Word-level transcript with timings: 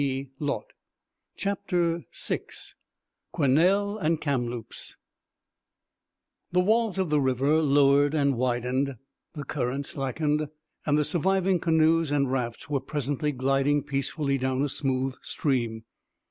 CHAPTER 1.37 2.05
VI 2.11 2.39
QUESNEL 3.33 3.99
AND 3.99 4.19
KAMLOOPS 4.19 4.97
The 6.51 6.59
walls 6.59 6.97
of 6.97 7.11
the 7.11 7.21
river 7.21 7.61
lowered 7.61 8.15
and 8.15 8.35
widened, 8.35 8.95
the 9.35 9.45
current 9.45 9.85
slackened, 9.85 10.47
and 10.87 10.97
the 10.97 11.05
surviving 11.05 11.59
canoes 11.59 12.09
and 12.09 12.31
rafts 12.31 12.67
were 12.67 12.81
presently 12.81 13.31
gliding 13.31 13.83
peacefully 13.83 14.39
down 14.39 14.63
a 14.63 14.69
smooth 14.69 15.17
stream. 15.21 15.83